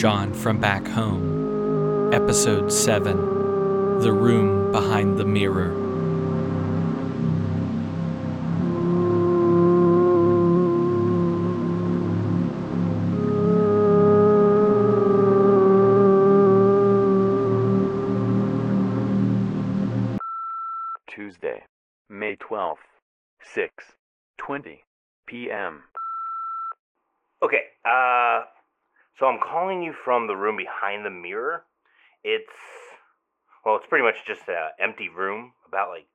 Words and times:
John 0.00 0.32
from 0.32 0.58
Back 0.58 0.88
Home, 0.88 2.10
Episode 2.14 2.72
7 2.72 3.98
The 4.00 4.10
Room 4.10 4.72
Behind 4.72 5.18
the 5.18 5.26
Mirror. 5.26 5.74
Tuesday, 21.10 21.62
May 22.08 22.36
12th, 22.36 22.76
6:20 23.54 24.78
p.m. 25.26 25.82
Okay, 27.42 27.64
uh, 27.84 28.44
so 29.20 29.26
I'm 29.26 29.38
calling 29.38 29.82
you 29.82 29.92
from 29.92 30.26
the 30.26 30.34
room 30.34 30.56
behind 30.56 31.04
the 31.04 31.12
mirror. 31.12 31.64
It's, 32.24 32.56
well, 33.64 33.76
it's 33.76 33.86
pretty 33.86 34.04
much 34.04 34.24
just 34.26 34.48
an 34.48 34.72
empty 34.80 35.10
room, 35.12 35.52
about 35.68 35.90
like, 35.90 36.08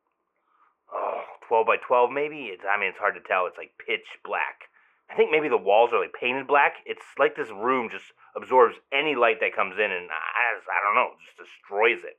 oh, 0.92 1.22
12 1.48 1.68
by 1.68 1.78
12 1.78 2.10
maybe. 2.10 2.50
It's, 2.50 2.66
I 2.66 2.80
mean, 2.82 2.90
it's 2.90 2.98
hard 2.98 3.14
to 3.14 3.22
tell. 3.22 3.46
It's 3.46 3.62
like 3.62 3.78
pitch 3.78 4.10
black. 4.26 4.74
I 5.06 5.14
think 5.14 5.30
maybe 5.30 5.50
the 5.50 5.62
walls 5.62 5.94
are 5.94 6.02
like 6.02 6.18
painted 6.20 6.48
black. 6.50 6.82
It's 6.90 7.06
like 7.22 7.38
this 7.38 7.54
room 7.54 7.94
just 7.94 8.10
absorbs 8.36 8.82
any 8.90 9.14
light 9.14 9.38
that 9.40 9.56
comes 9.56 9.78
in 9.78 9.94
and 9.94 10.10
I, 10.10 10.58
I 10.58 10.80
don't 10.82 10.98
know, 10.98 11.14
just 11.22 11.38
destroys 11.38 12.02
it. 12.02 12.18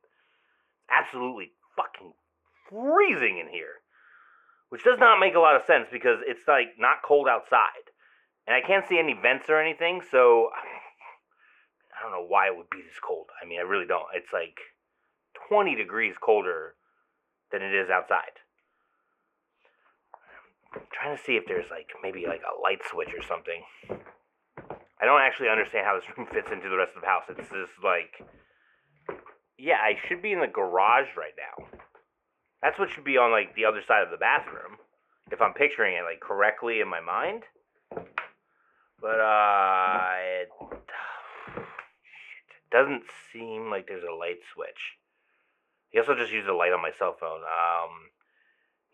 Absolutely 0.87 1.51
fucking 1.75 2.15
freezing 2.71 3.43
in 3.43 3.51
here. 3.51 3.83
Which 4.71 4.87
does 4.87 5.03
not 5.03 5.19
make 5.19 5.35
a 5.35 5.43
lot 5.43 5.59
of 5.59 5.67
sense 5.67 5.91
because 5.91 6.23
it's 6.23 6.47
like 6.47 6.79
not 6.79 7.03
cold 7.03 7.27
outside. 7.27 7.91
And 8.47 8.55
I 8.55 8.67
can't 8.67 8.87
see 8.89 8.99
any 8.99 9.15
vents 9.15 9.47
or 9.49 9.61
anything, 9.61 10.01
so 10.11 10.51
I 10.55 12.03
don't 12.03 12.13
know 12.13 12.27
why 12.27 12.47
it 12.47 12.57
would 12.57 12.71
be 12.71 12.83
this 12.83 13.01
cold. 13.03 13.27
I 13.43 13.47
mean, 13.47 13.59
I 13.59 13.63
really 13.63 13.87
don't. 13.87 14.07
It's 14.15 14.33
like 14.33 14.59
20 15.49 15.75
degrees 15.75 16.15
colder 16.21 16.75
than 17.51 17.63
it 17.63 17.75
is 17.75 17.91
outside. 17.91 18.39
I'm 20.75 20.87
trying 20.93 21.17
to 21.17 21.23
see 21.23 21.37
if 21.37 21.45
there's 21.47 21.71
like 21.71 21.89
maybe 22.03 22.27
like 22.27 22.43
a 22.45 22.61
light 22.61 22.81
switch 22.91 23.11
or 23.17 23.23
something. 23.27 23.65
I 25.01 25.05
don't 25.05 25.21
actually 25.21 25.49
understand 25.49 25.87
how 25.87 25.99
this 25.99 26.09
room 26.17 26.29
fits 26.31 26.53
into 26.53 26.69
the 26.69 26.77
rest 26.77 26.93
of 26.95 27.03
the 27.03 27.09
house. 27.09 27.25
It's 27.29 27.51
just 27.51 27.83
like 27.83 28.23
yeah, 29.59 29.81
I 29.81 29.97
should 30.07 30.21
be 30.21 30.33
in 30.33 30.41
the 30.41 30.47
garage 30.47 31.17
right 31.17 31.35
now. 31.37 31.81
That's 32.63 32.79
what 32.79 32.91
should 32.91 33.05
be 33.05 33.17
on 33.17 33.31
like 33.31 33.55
the 33.55 33.65
other 33.65 33.81
side 33.87 34.05
of 34.05 34.11
the 34.11 34.21
bathroom, 34.21 34.77
if 35.31 35.41
I'm 35.41 35.55
picturing 35.55 35.97
it 35.97 36.05
like 36.05 36.21
correctly 36.21 36.81
in 36.81 36.89
my 36.89 37.01
mind. 37.01 37.45
But 39.07 39.21
uh, 39.21 40.03
it, 40.43 40.51
doesn't 42.73 43.05
seem 43.33 43.71
like 43.71 43.87
there's 43.87 44.03
a 44.03 44.13
light 44.13 44.43
switch. 44.53 44.99
I 45.93 45.97
guess 45.97 46.09
I'll 46.09 46.17
just 46.17 46.33
use 46.33 46.45
the 46.45 46.53
light 46.53 46.73
on 46.73 46.83
my 46.83 46.91
cell 46.99 47.15
phone. 47.19 47.43
Um, 47.47 48.11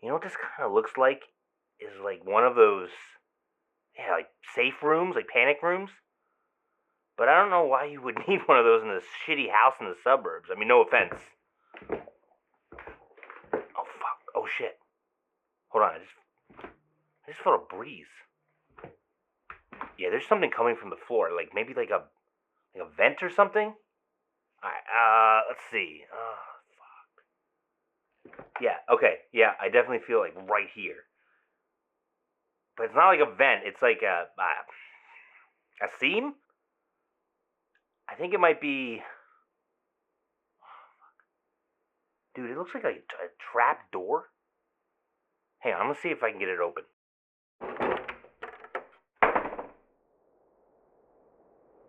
you 0.03 0.09
know 0.09 0.13
what 0.13 0.23
this 0.23 0.37
kind 0.37 0.67
of 0.67 0.71
looks 0.71 0.91
like 0.97 1.23
is 1.79 1.89
like 2.03 2.23
one 2.23 2.45
of 2.45 2.53
those, 2.53 2.89
yeah, 3.97 4.11
like 4.11 4.27
safe 4.55 4.83
rooms, 4.83 5.15
like 5.15 5.27
panic 5.33 5.57
rooms. 5.63 5.89
But 7.17 7.27
I 7.27 7.41
don't 7.41 7.49
know 7.49 7.65
why 7.65 7.85
you 7.85 7.99
would 8.03 8.19
need 8.27 8.41
one 8.45 8.59
of 8.59 8.65
those 8.65 8.83
in 8.83 8.89
this 8.89 9.09
shitty 9.25 9.49
house 9.49 9.73
in 9.81 9.87
the 9.87 9.95
suburbs. 10.03 10.49
I 10.55 10.59
mean, 10.59 10.67
no 10.67 10.83
offense. 10.83 11.19
Oh 11.89 13.87
fuck! 13.97 14.21
Oh 14.35 14.45
shit! 14.45 14.77
Hold 15.69 15.85
on, 15.85 15.95
I 15.95 15.97
just, 15.97 16.67
I 17.25 17.31
just 17.31 17.41
felt 17.41 17.63
a 17.63 17.75
breeze. 17.75 18.05
Yeah, 20.03 20.09
there's 20.09 20.27
something 20.27 20.51
coming 20.51 20.75
from 20.75 20.89
the 20.89 20.97
floor, 21.07 21.29
like 21.33 21.51
maybe 21.55 21.73
like 21.73 21.89
a, 21.89 22.03
like 22.75 22.85
a 22.85 22.89
vent 22.97 23.23
or 23.23 23.29
something. 23.29 23.73
Alright, 24.61 24.83
uh, 24.91 25.43
let's 25.47 25.63
see. 25.71 26.01
Oh 26.13 26.35
fuck. 28.25 28.43
Yeah, 28.59 28.75
okay, 28.93 29.19
yeah, 29.31 29.53
I 29.61 29.69
definitely 29.69 30.01
feel 30.05 30.19
like 30.19 30.35
right 30.35 30.67
here. 30.75 31.05
But 32.75 32.87
it's 32.87 32.95
not 32.95 33.07
like 33.07 33.21
a 33.21 33.33
vent. 33.33 33.61
It's 33.63 33.81
like 33.81 34.01
a, 34.03 34.27
uh, 34.37 35.85
a 35.85 35.89
seam. 36.01 36.33
I 38.09 38.15
think 38.15 38.33
it 38.33 38.41
might 38.41 38.59
be. 38.59 39.01
Dude, 42.35 42.49
it 42.49 42.57
looks 42.57 42.73
like 42.73 42.83
a, 42.83 42.89
a 42.89 43.29
trap 43.39 43.89
door. 43.93 44.31
Hey, 45.61 45.71
I'm 45.71 45.85
gonna 45.87 45.95
see 46.03 46.09
if 46.09 46.23
I 46.23 46.31
can 46.31 46.39
get 46.39 46.49
it 46.49 46.59
open. 46.59 46.83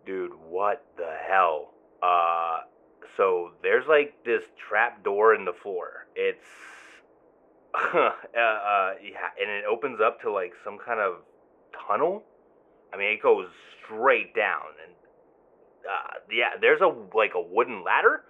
Dude, 0.05 0.33
what 0.55 0.85
the 0.95 1.11
hell? 1.29 1.73
Uh, 2.01 2.59
so 3.17 3.51
there's 3.61 3.85
like 3.89 4.23
this 4.23 4.43
trap 4.57 5.03
door 5.03 5.35
in 5.35 5.43
the 5.43 5.51
floor. 5.51 6.07
It's, 6.15 6.45
uh, 7.75 7.97
uh, 7.97 8.93
yeah, 9.03 9.35
and 9.41 9.51
it 9.51 9.65
opens 9.69 9.99
up 9.99 10.21
to 10.21 10.31
like 10.31 10.53
some 10.63 10.77
kind 10.77 11.01
of 11.01 11.15
tunnel. 11.87 12.23
I 12.93 12.97
mean, 12.97 13.11
it 13.11 13.21
goes 13.21 13.47
straight 13.83 14.33
down, 14.33 14.61
and 14.81 14.93
uh, 15.83 16.19
yeah, 16.31 16.51
there's 16.61 16.79
a 16.79 16.87
like 17.13 17.33
a 17.35 17.41
wooden 17.41 17.83
ladder. 17.83 18.23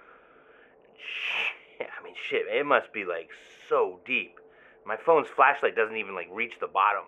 I 1.80 2.04
mean, 2.04 2.16
shit, 2.28 2.48
it 2.48 2.66
must 2.66 2.92
be 2.92 3.06
like 3.06 3.30
so 3.70 4.00
deep. 4.04 4.40
My 4.84 4.98
phone's 4.98 5.28
flashlight 5.28 5.76
doesn't 5.76 5.98
even 5.98 6.16
like 6.16 6.28
reach 6.32 6.54
the 6.60 6.68
bottom. 6.68 7.04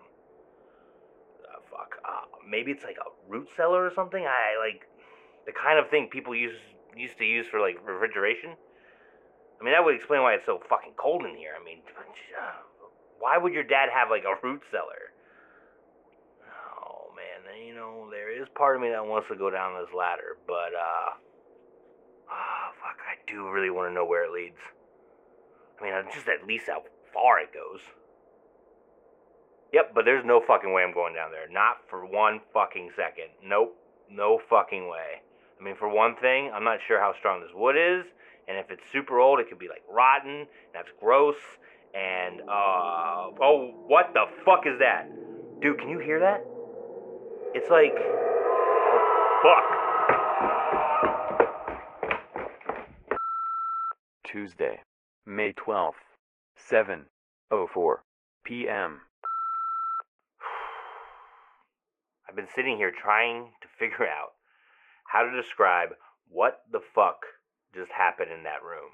Uh, 1.42 1.58
fuck. 1.68 1.96
Uh, 2.04 2.38
maybe 2.48 2.70
it's 2.70 2.84
like 2.84 2.98
a 2.98 3.10
root 3.28 3.48
cellar 3.56 3.84
or 3.84 3.92
something. 3.92 4.24
I 4.24 4.54
like 4.64 4.86
the 5.48 5.56
kind 5.56 5.80
of 5.80 5.88
thing 5.88 6.12
people 6.12 6.36
use 6.36 6.52
used 6.94 7.16
to 7.16 7.24
use 7.24 7.46
for 7.48 7.58
like 7.58 7.80
refrigeration. 7.80 8.52
I 9.58 9.64
mean, 9.64 9.72
that 9.72 9.82
would 9.82 9.96
explain 9.96 10.20
why 10.20 10.34
it's 10.34 10.44
so 10.44 10.60
fucking 10.68 10.92
cold 11.00 11.24
in 11.24 11.34
here. 11.34 11.56
I 11.58 11.64
mean, 11.64 11.80
why 13.18 13.38
would 13.38 13.54
your 13.54 13.64
dad 13.64 13.88
have 13.88 14.10
like 14.10 14.24
a 14.28 14.36
root 14.44 14.60
cellar? 14.70 15.16
Oh 16.84 17.08
man, 17.16 17.48
you 17.64 17.74
know 17.74 18.10
there 18.10 18.30
is 18.30 18.46
part 18.54 18.76
of 18.76 18.82
me 18.82 18.90
that 18.90 19.00
wants 19.00 19.26
to 19.28 19.36
go 19.36 19.48
down 19.48 19.80
this 19.80 19.88
ladder, 19.96 20.36
but 20.46 20.76
uh, 20.76 21.16
oh 22.28 22.68
fuck, 22.84 23.00
I 23.08 23.16
do 23.26 23.48
really 23.48 23.70
want 23.70 23.88
to 23.88 23.94
know 23.94 24.04
where 24.04 24.28
it 24.28 24.32
leads. 24.32 24.60
I 25.80 25.84
mean, 25.84 25.94
just 26.12 26.28
at 26.28 26.46
least 26.46 26.66
how 26.68 26.82
far 27.14 27.40
it 27.40 27.54
goes. 27.54 27.80
Yep, 29.72 29.92
but 29.94 30.04
there's 30.04 30.24
no 30.26 30.42
fucking 30.46 30.72
way 30.72 30.82
I'm 30.82 30.92
going 30.92 31.14
down 31.14 31.30
there. 31.30 31.48
Not 31.50 31.78
for 31.88 32.04
one 32.04 32.40
fucking 32.52 32.90
second. 32.96 33.32
Nope. 33.44 33.76
No 34.10 34.40
fucking 34.48 34.88
way. 34.88 35.20
I 35.58 35.64
mean, 35.64 35.74
for 35.76 35.88
one 35.88 36.14
thing, 36.16 36.50
I'm 36.54 36.64
not 36.64 36.78
sure 36.86 37.00
how 37.00 37.12
strong 37.18 37.40
this 37.40 37.50
wood 37.54 37.76
is, 37.76 38.04
and 38.46 38.56
if 38.58 38.70
it's 38.70 38.82
super 38.92 39.18
old, 39.18 39.40
it 39.40 39.48
could 39.48 39.58
be 39.58 39.68
like 39.68 39.82
rotten. 39.90 40.46
That's 40.72 40.90
gross. 41.00 41.36
And 41.94 42.40
uh, 42.42 43.30
oh, 43.42 43.72
what 43.86 44.12
the 44.14 44.26
fuck 44.44 44.66
is 44.66 44.78
that, 44.78 45.08
dude? 45.60 45.78
Can 45.78 45.88
you 45.88 45.98
hear 45.98 46.20
that? 46.20 46.44
It's 47.54 47.70
like, 47.70 47.94
oh 47.98 49.40
fuck. 49.42 49.88
Tuesday, 54.24 54.80
May 55.26 55.54
12th, 55.54 55.92
7:04 56.70 57.96
p.m. 58.44 59.00
I've 62.28 62.36
been 62.36 62.48
sitting 62.54 62.76
here 62.76 62.92
trying 62.92 63.52
to 63.62 63.68
figure 63.78 64.06
out 64.18 64.37
how 65.08 65.22
to 65.22 65.42
describe 65.42 65.90
what 66.28 66.60
the 66.70 66.80
fuck 66.94 67.24
just 67.74 67.90
happened 67.90 68.30
in 68.30 68.44
that 68.44 68.62
room. 68.62 68.92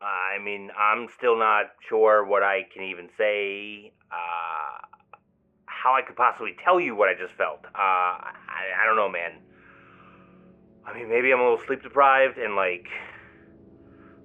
I 0.00 0.38
mean, 0.42 0.70
I'm 0.78 1.08
still 1.16 1.36
not 1.36 1.66
sure 1.88 2.24
what 2.24 2.44
I 2.44 2.60
can 2.72 2.84
even 2.84 3.08
say, 3.18 3.92
uh, 4.12 4.86
how 5.66 5.94
I 5.94 6.02
could 6.02 6.14
possibly 6.14 6.54
tell 6.64 6.78
you 6.78 6.94
what 6.94 7.08
I 7.08 7.14
just 7.14 7.34
felt. 7.34 7.64
Uh, 7.64 7.68
I, 7.74 8.62
I 8.80 8.86
don't 8.86 8.94
know, 8.94 9.08
man. 9.08 9.40
I 10.86 10.94
mean, 10.94 11.08
maybe 11.08 11.32
I'm 11.32 11.40
a 11.40 11.42
little 11.42 11.66
sleep 11.66 11.82
deprived 11.82 12.38
and 12.38 12.54
like, 12.54 12.86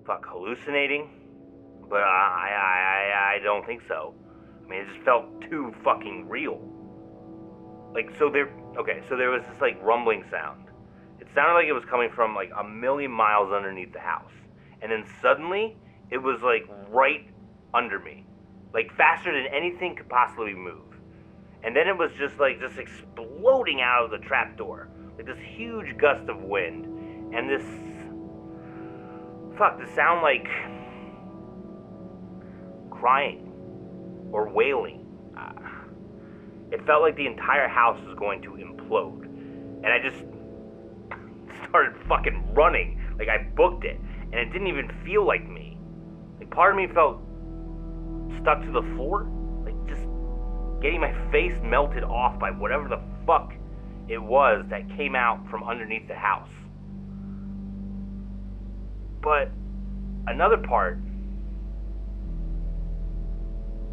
fuck, 0.05 0.25
hallucinating, 0.27 1.09
but 1.89 2.01
I, 2.01 2.51
I, 2.53 3.33
I, 3.33 3.35
I 3.35 3.43
don't 3.43 3.65
think 3.65 3.81
so. 3.87 4.13
I 4.63 4.69
mean, 4.69 4.81
it 4.81 4.93
just 4.93 5.03
felt 5.03 5.25
too 5.49 5.73
fucking 5.83 6.29
real. 6.29 6.61
Like, 7.93 8.11
so 8.17 8.29
there, 8.29 8.51
okay, 8.77 9.01
so 9.09 9.15
there 9.15 9.29
was 9.29 9.43
this 9.51 9.61
like 9.61 9.81
rumbling 9.81 10.23
sound. 10.31 10.67
It 11.19 11.27
sounded 11.33 11.53
like 11.53 11.67
it 11.67 11.73
was 11.73 11.85
coming 11.89 12.09
from 12.09 12.35
like 12.35 12.51
a 12.57 12.63
million 12.63 13.11
miles 13.11 13.51
underneath 13.51 13.93
the 13.93 13.99
house. 13.99 14.31
And 14.81 14.91
then 14.91 15.05
suddenly, 15.21 15.77
it 16.11 16.17
was 16.17 16.41
like 16.41 16.67
right 16.89 17.27
under 17.73 17.99
me. 17.99 18.25
Like 18.73 18.93
faster 18.95 19.31
than 19.31 19.53
anything 19.53 19.95
could 19.95 20.09
possibly 20.09 20.53
move. 20.53 20.81
And 21.63 21.75
then 21.75 21.87
it 21.87 21.97
was 21.97 22.11
just 22.17 22.39
like 22.39 22.59
just 22.59 22.77
exploding 22.77 23.81
out 23.81 24.05
of 24.05 24.11
the 24.11 24.25
trap 24.25 24.57
door. 24.57 24.89
Like 25.17 25.25
this 25.25 25.39
huge 25.39 25.97
gust 25.97 26.27
of 26.29 26.41
wind. 26.41 26.85
And 27.33 27.49
this 27.49 27.63
fuck, 29.57 29.79
the 29.79 29.87
sound 29.95 30.21
like 30.21 30.47
crying 32.91 33.49
or 34.31 34.49
wailing. 34.49 35.05
Uh, 35.37 35.51
it 36.73 36.83
felt 36.87 37.03
like 37.03 37.15
the 37.15 37.27
entire 37.27 37.67
house 37.67 37.99
was 38.03 38.17
going 38.17 38.41
to 38.41 38.49
implode. 38.53 39.25
And 39.83 39.85
I 39.85 39.99
just 39.99 40.25
started 41.69 41.93
fucking 42.09 42.55
running. 42.55 42.99
Like 43.19 43.29
I 43.29 43.47
booked 43.55 43.85
it, 43.85 43.99
and 43.99 44.33
it 44.33 44.51
didn't 44.51 44.67
even 44.67 44.91
feel 45.05 45.25
like 45.25 45.47
me. 45.47 45.77
Like 46.39 46.49
part 46.49 46.71
of 46.71 46.77
me 46.77 46.87
felt 46.91 47.21
stuck 48.41 48.61
to 48.63 48.71
the 48.71 48.81
floor, 48.95 49.29
like 49.63 49.75
just 49.87 50.01
getting 50.81 50.99
my 50.99 51.13
face 51.31 51.53
melted 51.61 52.03
off 52.03 52.39
by 52.39 52.49
whatever 52.49 52.89
the 52.89 52.99
fuck 53.27 53.53
it 54.09 54.17
was 54.17 54.65
that 54.71 54.89
came 54.97 55.15
out 55.15 55.47
from 55.51 55.63
underneath 55.63 56.07
the 56.07 56.15
house. 56.15 56.49
But 59.21 59.51
another 60.25 60.57
part, 60.57 60.97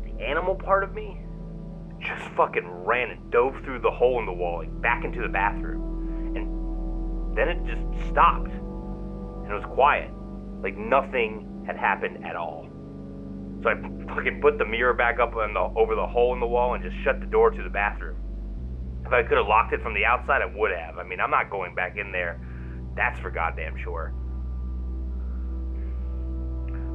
the 0.03 0.25
animal 0.25 0.55
part 0.55 0.83
of 0.83 0.95
me, 0.95 1.21
just 2.01 2.23
fucking 2.37 2.67
ran 2.67 3.11
and 3.11 3.31
dove 3.31 3.55
through 3.65 3.81
the 3.81 3.91
hole 3.91 4.19
in 4.21 4.27
the 4.27 4.33
wall, 4.33 4.59
like 4.59 4.81
back 4.81 5.05
into 5.05 5.21
the 5.21 5.29
bathroom. 5.29 6.37
And 6.37 7.37
then 7.37 7.49
it 7.49 7.59
just 7.67 8.11
stopped. 8.11 8.51
And 8.51 9.51
it 9.51 9.55
was 9.55 9.65
quiet. 9.75 10.11
Like 10.63 10.77
nothing 10.77 11.65
had 11.67 11.77
happened 11.77 12.25
at 12.25 12.37
all. 12.37 12.69
So 13.63 13.71
I 13.71 13.75
fucking 14.15 14.41
put 14.41 14.59
the 14.59 14.65
mirror 14.65 14.95
back 14.95 15.21
up 15.21 15.33
the, 15.33 15.73
over 15.77 15.95
the 15.95 16.07
hole 16.07 16.33
in 16.33 16.41
the 16.41 16.47
wall 16.47 16.75
and 16.75 16.83
just 16.83 16.97
shut 17.05 17.21
the 17.21 17.27
door 17.27 17.51
to 17.51 17.63
the 17.63 17.69
bathroom. 17.69 18.17
If 19.05 19.13
I 19.13 19.23
could 19.23 19.37
have 19.37 19.47
locked 19.47 19.73
it 19.73 19.83
from 19.83 19.93
the 19.93 20.05
outside, 20.05 20.41
I 20.41 20.47
would 20.47 20.71
have. 20.71 20.99
I 20.99 21.05
mean, 21.05 21.21
I'm 21.21 21.31
not 21.31 21.51
going 21.51 21.75
back 21.75 21.97
in 21.99 22.13
there. 22.13 22.41
That's 22.97 23.19
for 23.21 23.31
goddamn 23.31 23.77
sure. 23.83 24.15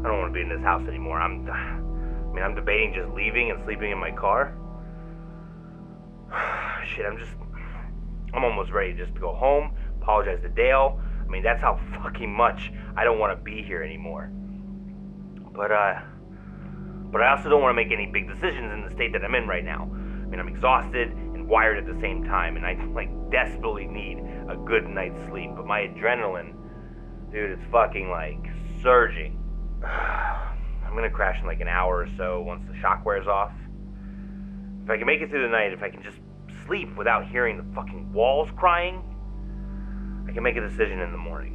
I 0.03 0.07
don't 0.07 0.19
want 0.19 0.33
to 0.33 0.33
be 0.33 0.41
in 0.41 0.49
this 0.49 0.61
house 0.61 0.87
anymore. 0.87 1.19
I'm, 1.19 1.49
I 1.49 2.33
mean, 2.33 2.43
I'm 2.43 2.55
debating 2.55 2.93
just 2.95 3.13
leaving 3.13 3.51
and 3.51 3.63
sleeping 3.65 3.91
in 3.91 3.97
my 3.97 4.11
car. 4.11 4.55
Shit, 6.95 7.05
I'm 7.05 7.17
just, 7.17 7.31
I'm 8.33 8.43
almost 8.43 8.71
ready 8.71 8.93
to 8.93 8.99
just 8.99 9.15
to 9.15 9.21
go 9.21 9.33
home, 9.33 9.75
apologize 10.01 10.41
to 10.41 10.49
Dale. 10.49 10.99
I 11.21 11.27
mean, 11.27 11.43
that's 11.43 11.61
how 11.61 11.79
fucking 12.01 12.31
much 12.31 12.71
I 12.95 13.03
don't 13.03 13.19
want 13.19 13.37
to 13.37 13.43
be 13.43 13.63
here 13.63 13.83
anymore. 13.83 14.29
But, 15.53 15.71
uh, 15.71 16.01
but 17.11 17.21
I 17.21 17.35
also 17.35 17.49
don't 17.49 17.61
want 17.61 17.71
to 17.77 17.81
make 17.81 17.91
any 17.91 18.05
big 18.05 18.27
decisions 18.27 18.73
in 18.73 18.85
the 18.87 18.93
state 18.93 19.13
that 19.13 19.23
I'm 19.23 19.35
in 19.35 19.47
right 19.47 19.63
now. 19.63 19.83
I 19.83 20.27
mean, 20.27 20.39
I'm 20.39 20.47
exhausted 20.47 21.11
and 21.11 21.47
wired 21.47 21.77
at 21.77 21.85
the 21.85 21.99
same 22.01 22.23
time, 22.23 22.57
and 22.57 22.65
I, 22.65 22.73
like, 22.93 23.09
desperately 23.31 23.87
need 23.87 24.19
a 24.49 24.55
good 24.55 24.87
night's 24.87 25.17
sleep. 25.29 25.51
But 25.55 25.65
my 25.65 25.81
adrenaline, 25.81 26.53
dude, 27.31 27.51
it's 27.51 27.71
fucking, 27.71 28.09
like, 28.09 28.39
surging. 28.81 29.39
I'm 29.83 31.01
gonna 31.01 31.09
crash 31.09 31.39
in 31.41 31.45
like 31.45 31.59
an 31.59 31.67
hour 31.67 31.97
or 31.97 32.07
so 32.15 32.41
once 32.41 32.63
the 32.71 32.79
shock 32.79 33.05
wears 33.05 33.27
off. 33.27 33.51
If 34.85 34.91
I 34.91 34.97
can 34.97 35.07
make 35.07 35.19
it 35.21 35.31
through 35.31 35.41
the 35.41 35.49
night, 35.49 35.73
if 35.73 35.81
I 35.81 35.89
can 35.89 36.03
just 36.03 36.19
sleep 36.67 36.95
without 36.95 37.27
hearing 37.27 37.57
the 37.57 37.65
fucking 37.73 38.13
walls 38.13 38.49
crying, 38.55 39.01
I 40.29 40.31
can 40.31 40.43
make 40.43 40.57
a 40.57 40.61
decision 40.61 40.99
in 40.99 41.11
the 41.11 41.17
morning. 41.17 41.53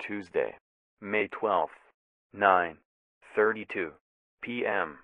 Tuesday, 0.00 0.56
May 1.00 1.28
12th, 1.28 1.68
9:32 2.36 3.92
p.m. 4.42 4.98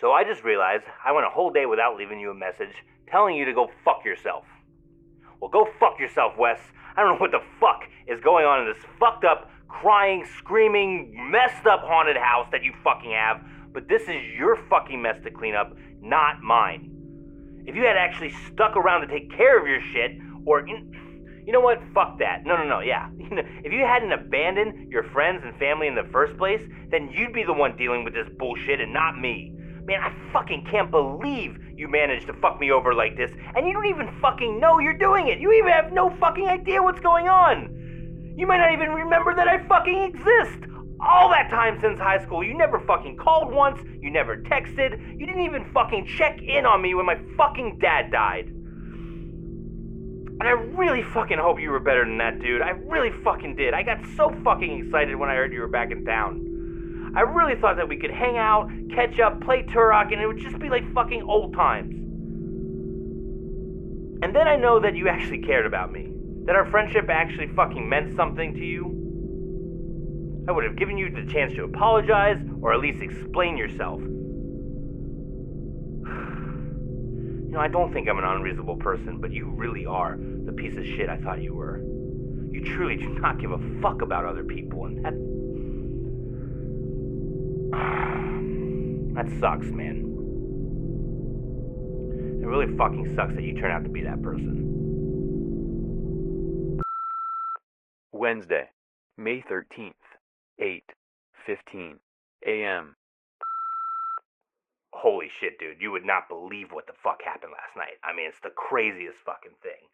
So 0.00 0.12
I 0.12 0.22
just 0.22 0.44
realized 0.44 0.84
I 1.04 1.10
went 1.10 1.26
a 1.26 1.30
whole 1.30 1.50
day 1.50 1.66
without 1.66 1.96
leaving 1.96 2.20
you 2.20 2.30
a 2.30 2.34
message 2.34 2.76
telling 3.08 3.34
you 3.34 3.44
to 3.44 3.52
go 3.52 3.72
fuck 3.84 4.04
yourself. 4.04 4.44
Well, 5.40 5.50
go 5.50 5.66
fuck 5.80 5.98
yourself, 5.98 6.34
Wes. 6.38 6.60
I 6.96 7.02
don't 7.02 7.14
know 7.14 7.20
what 7.20 7.32
the 7.32 7.42
fuck 7.58 7.82
is 8.06 8.20
going 8.20 8.44
on 8.44 8.60
in 8.60 8.72
this 8.72 8.84
fucked 9.00 9.24
up, 9.24 9.50
crying, 9.80 10.24
screaming, 10.38 11.12
messed 11.30 11.66
up 11.66 11.80
haunted 11.82 12.16
house 12.16 12.46
that 12.52 12.62
you 12.62 12.72
fucking 12.82 13.10
have, 13.10 13.40
but 13.72 13.88
this 13.88 14.02
is 14.02 14.22
your 14.38 14.58
fucking 14.70 15.00
mess 15.00 15.16
to 15.24 15.30
clean 15.30 15.54
up, 15.54 15.76
not 16.00 16.40
mine. 16.42 16.90
If 17.66 17.74
you 17.74 17.82
had 17.82 17.96
actually 17.96 18.32
stuck 18.52 18.76
around 18.76 19.02
to 19.02 19.06
take 19.06 19.30
care 19.36 19.60
of 19.60 19.66
your 19.66 19.80
shit, 19.92 20.12
or 20.46 20.66
you 20.66 21.52
know 21.52 21.60
what? 21.60 21.78
Fuck 21.94 22.18
that. 22.20 22.44
No, 22.44 22.56
no, 22.56 22.64
no. 22.64 22.80
Yeah. 22.80 23.08
If 23.64 23.72
you 23.72 23.80
hadn't 23.80 24.12
abandoned 24.12 24.90
your 24.90 25.02
friends 25.10 25.42
and 25.44 25.56
family 25.58 25.88
in 25.88 25.94
the 25.94 26.08
first 26.12 26.38
place, 26.38 26.62
then 26.90 27.10
you'd 27.12 27.32
be 27.32 27.42
the 27.42 27.52
one 27.52 27.76
dealing 27.76 28.04
with 28.04 28.14
this 28.14 28.28
bullshit 28.38 28.80
and 28.80 28.92
not 28.92 29.18
me. 29.18 29.52
Man, 29.84 30.00
I 30.00 30.12
fucking 30.32 30.66
can't 30.70 30.90
believe 30.90 31.58
you 31.76 31.88
managed 31.88 32.28
to 32.28 32.32
fuck 32.34 32.60
me 32.60 32.70
over 32.70 32.94
like 32.94 33.16
this, 33.16 33.30
and 33.54 33.66
you 33.66 33.72
don't 33.72 33.86
even 33.86 34.08
fucking 34.20 34.58
know 34.58 34.78
you're 34.78 34.96
doing 34.98 35.28
it. 35.28 35.38
You 35.38 35.52
even 35.52 35.70
have 35.70 35.92
no 35.92 36.10
fucking 36.18 36.46
idea 36.46 36.82
what's 36.82 37.00
going 37.00 37.28
on. 37.28 37.85
You 38.36 38.46
might 38.46 38.58
not 38.58 38.72
even 38.74 38.90
remember 38.90 39.34
that 39.34 39.48
I 39.48 39.66
fucking 39.66 40.12
exist. 40.14 40.70
All 41.00 41.30
that 41.30 41.48
time 41.48 41.78
since 41.80 41.98
high 41.98 42.22
school, 42.22 42.44
you 42.44 42.56
never 42.56 42.80
fucking 42.80 43.16
called 43.16 43.50
once, 43.52 43.80
you 44.00 44.10
never 44.10 44.36
texted, 44.42 45.00
you 45.18 45.26
didn't 45.26 45.42
even 45.42 45.64
fucking 45.72 46.06
check 46.06 46.40
in 46.42 46.66
on 46.66 46.82
me 46.82 46.94
when 46.94 47.06
my 47.06 47.18
fucking 47.36 47.78
dad 47.80 48.10
died. 48.10 48.48
And 50.38 50.42
I 50.42 50.50
really 50.50 51.02
fucking 51.02 51.38
hope 51.38 51.58
you 51.60 51.70
were 51.70 51.80
better 51.80 52.04
than 52.04 52.18
that, 52.18 52.40
dude. 52.40 52.60
I 52.60 52.70
really 52.70 53.10
fucking 53.24 53.56
did. 53.56 53.72
I 53.72 53.82
got 53.82 54.04
so 54.16 54.30
fucking 54.44 54.84
excited 54.84 55.16
when 55.16 55.30
I 55.30 55.34
heard 55.34 55.52
you 55.54 55.60
were 55.60 55.68
back 55.68 55.90
in 55.90 56.04
town. 56.04 57.14
I 57.16 57.22
really 57.22 57.58
thought 57.58 57.76
that 57.76 57.88
we 57.88 57.96
could 57.96 58.10
hang 58.10 58.36
out, 58.36 58.70
catch 58.94 59.18
up, 59.18 59.40
play 59.40 59.62
Turok, 59.62 60.12
and 60.12 60.20
it 60.20 60.26
would 60.26 60.36
just 60.38 60.58
be 60.58 60.68
like 60.68 60.84
fucking 60.92 61.22
old 61.22 61.54
times. 61.54 61.94
And 64.22 64.36
then 64.36 64.46
I 64.46 64.56
know 64.56 64.78
that 64.80 64.94
you 64.94 65.08
actually 65.08 65.40
cared 65.40 65.64
about 65.64 65.90
me. 65.90 66.15
That 66.46 66.54
our 66.54 66.64
friendship 66.70 67.08
actually 67.10 67.48
fucking 67.48 67.88
meant 67.88 68.14
something 68.14 68.54
to 68.54 68.64
you. 68.64 70.44
I 70.48 70.52
would 70.52 70.62
have 70.62 70.76
given 70.76 70.96
you 70.96 71.10
the 71.10 71.30
chance 71.32 71.52
to 71.54 71.64
apologize, 71.64 72.38
or 72.62 72.72
at 72.72 72.80
least 72.80 73.02
explain 73.02 73.56
yourself. 73.56 74.00
You 77.46 77.52
know, 77.52 77.60
I 77.60 77.68
don't 77.68 77.92
think 77.92 78.08
I'm 78.08 78.18
an 78.18 78.24
unreasonable 78.24 78.76
person, 78.76 79.18
but 79.18 79.30
you 79.30 79.48
really 79.48 79.86
are 79.86 80.18
the 80.18 80.52
piece 80.52 80.76
of 80.76 80.84
shit 80.84 81.08
I 81.08 81.16
thought 81.16 81.40
you 81.40 81.54
were. 81.54 81.78
You 82.50 82.64
truly 82.64 82.96
do 82.96 83.08
not 83.08 83.38
give 83.38 83.52
a 83.52 83.58
fuck 83.80 84.02
about 84.02 84.24
other 84.24 84.42
people, 84.42 84.86
and 84.86 85.04
that. 85.04 85.14
That 89.16 89.30
sucks, 89.40 89.68
man. 89.68 90.02
It 92.42 92.46
really 92.46 92.76
fucking 92.76 93.14
sucks 93.16 93.34
that 93.34 93.44
you 93.44 93.54
turn 93.54 93.70
out 93.70 93.84
to 93.84 93.90
be 93.90 94.02
that 94.02 94.20
person. 94.22 94.85
Wednesday, 98.16 98.70
May 99.16 99.42
13th, 99.42 99.92
8:15 100.60 101.98
a.m. 102.46 102.96
Holy 104.92 105.28
shit, 105.28 105.58
dude. 105.58 105.80
You 105.80 105.92
would 105.92 106.04
not 106.04 106.28
believe 106.28 106.72
what 106.72 106.86
the 106.86 106.96
fuck 107.04 107.22
happened 107.22 107.52
last 107.52 107.76
night. 107.76 108.00
I 108.02 108.16
mean, 108.16 108.26
it's 108.28 108.40
the 108.42 108.56
craziest 108.56 109.18
fucking 109.24 109.56
thing. 109.62 109.84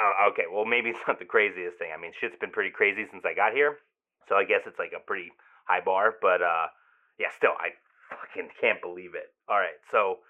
Uh, 0.00 0.30
okay, 0.30 0.44
well, 0.50 0.64
maybe 0.64 0.90
it's 0.96 1.06
not 1.06 1.18
the 1.18 1.28
craziest 1.28 1.78
thing. 1.78 1.90
I 1.94 2.00
mean, 2.00 2.12
shit's 2.18 2.36
been 2.40 2.50
pretty 2.50 2.70
crazy 2.70 3.04
since 3.10 3.24
I 3.24 3.34
got 3.34 3.52
here. 3.52 3.78
So 4.28 4.36
I 4.36 4.44
guess 4.44 4.64
it's 4.66 4.78
like 4.78 4.92
a 4.96 5.04
pretty 5.04 5.30
high 5.68 5.84
bar. 5.84 6.16
But, 6.20 6.40
uh, 6.40 6.72
yeah, 7.18 7.28
still, 7.36 7.52
I 7.60 7.76
fucking 8.08 8.48
can't 8.60 8.80
believe 8.80 9.14
it. 9.14 9.28
All 9.48 9.60
right, 9.60 9.76
so, 9.92 10.24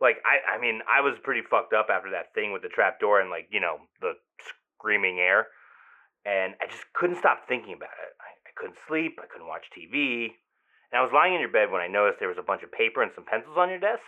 like, 0.00 0.22
I, 0.22 0.56
I 0.56 0.60
mean, 0.60 0.80
I 0.86 1.00
was 1.00 1.18
pretty 1.22 1.42
fucked 1.42 1.74
up 1.74 1.88
after 1.90 2.10
that 2.12 2.32
thing 2.34 2.52
with 2.52 2.62
the 2.62 2.68
trap 2.68 3.00
door 3.00 3.20
and, 3.20 3.30
like, 3.30 3.48
you 3.50 3.58
know, 3.60 3.78
the 4.00 4.14
screaming 4.78 5.18
air. 5.18 5.48
And 6.28 6.52
I 6.60 6.68
just 6.68 6.84
couldn't 6.92 7.16
stop 7.16 7.48
thinking 7.48 7.72
about 7.72 7.96
it. 7.96 8.12
I, 8.20 8.36
I 8.44 8.52
couldn't 8.52 8.76
sleep. 8.84 9.16
I 9.16 9.26
couldn't 9.32 9.48
watch 9.48 9.64
TV. 9.72 10.36
And 10.92 11.00
I 11.00 11.00
was 11.00 11.08
lying 11.12 11.32
in 11.32 11.40
your 11.40 11.48
bed 11.48 11.72
when 11.72 11.80
I 11.80 11.88
noticed 11.88 12.20
there 12.20 12.28
was 12.28 12.36
a 12.36 12.44
bunch 12.44 12.60
of 12.62 12.70
paper 12.70 13.00
and 13.00 13.10
some 13.14 13.24
pencils 13.24 13.56
on 13.56 13.72
your 13.72 13.80
desk. 13.80 14.04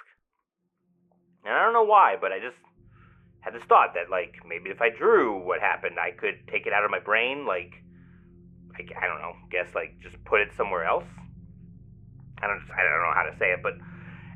And 1.48 1.54
I 1.54 1.64
don't 1.64 1.72
know 1.72 1.88
why, 1.88 2.16
but 2.20 2.30
I 2.30 2.38
just 2.38 2.60
had 3.40 3.54
this 3.54 3.64
thought 3.64 3.96
that, 3.96 4.10
like, 4.12 4.36
maybe 4.44 4.68
if 4.68 4.82
I 4.82 4.90
drew 4.90 5.40
what 5.40 5.60
happened, 5.60 5.96
I 5.96 6.12
could 6.12 6.44
take 6.52 6.66
it 6.66 6.74
out 6.74 6.84
of 6.84 6.90
my 6.90 7.00
brain, 7.00 7.46
like, 7.46 7.72
I, 8.76 8.84
I 9.00 9.08
don't 9.08 9.24
know, 9.24 9.32
guess, 9.50 9.74
like, 9.74 9.96
just 10.02 10.22
put 10.24 10.40
it 10.40 10.52
somewhere 10.54 10.84
else. 10.84 11.08
I 12.42 12.46
don't, 12.46 12.60
I 12.76 12.84
don't 12.84 13.00
know 13.00 13.16
how 13.16 13.24
to 13.24 13.36
say 13.38 13.52
it, 13.52 13.60
but 13.62 13.80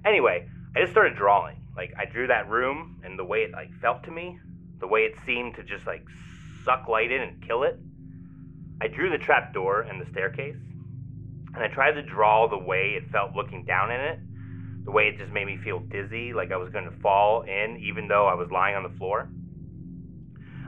anyway, 0.06 0.48
I 0.74 0.80
just 0.80 0.92
started 0.92 1.16
drawing. 1.16 1.60
Like, 1.76 1.92
I 1.98 2.06
drew 2.06 2.26
that 2.28 2.48
room 2.48 3.02
and 3.04 3.18
the 3.18 3.24
way 3.24 3.40
it, 3.40 3.52
like, 3.52 3.68
felt 3.82 4.02
to 4.04 4.10
me, 4.10 4.38
the 4.80 4.88
way 4.88 5.00
it 5.00 5.12
seemed 5.26 5.56
to 5.56 5.62
just, 5.62 5.86
like, 5.86 6.04
suck 6.64 6.88
light 6.88 7.10
in 7.10 7.22
and 7.22 7.46
kill 7.46 7.62
it. 7.62 7.78
I 8.80 8.88
drew 8.88 9.10
the 9.10 9.18
trap 9.18 9.54
door 9.54 9.82
and 9.82 10.00
the 10.00 10.10
staircase 10.10 10.56
and 11.54 11.62
I 11.62 11.68
tried 11.68 11.92
to 11.92 12.02
draw 12.02 12.48
the 12.48 12.58
way 12.58 12.94
it 12.96 13.10
felt 13.10 13.34
looking 13.34 13.64
down 13.64 13.92
in 13.92 14.00
it, 14.00 14.18
the 14.84 14.90
way 14.90 15.04
it 15.04 15.18
just 15.18 15.32
made 15.32 15.46
me 15.46 15.56
feel 15.62 15.78
dizzy, 15.78 16.32
like 16.32 16.50
I 16.50 16.56
was 16.56 16.70
going 16.70 16.84
to 16.84 16.96
fall 16.98 17.42
in, 17.42 17.78
even 17.80 18.08
though 18.08 18.26
I 18.26 18.34
was 18.34 18.50
lying 18.50 18.74
on 18.74 18.82
the 18.82 18.96
floor. 18.98 19.30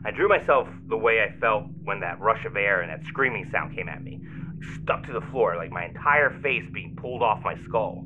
I 0.05 0.13
drew 0.13 0.29
myself 0.29 0.69
the 0.89 0.97
way 0.97 1.23
I 1.23 1.37
felt 1.41 1.65
when 1.83 2.01
that 2.01 2.21
rush 2.21 2.45
of 2.45 2.57
air 2.57 2.83
and 2.83 2.91
that 2.91 3.05
screaming 3.09 3.51
sound 3.51 3.75
came 3.75 3.89
at 3.89 4.03
me, 4.03 4.21
stuck 4.81 5.05
to 5.07 5.13
the 5.13 5.21
floor, 5.33 5.57
like 5.57 5.73
my 5.73 5.87
entire 5.87 6.31
face 6.41 6.65
being 6.73 6.95
pulled 6.95 7.23
off 7.23 7.43
my 7.43 7.57
skull. 7.65 8.05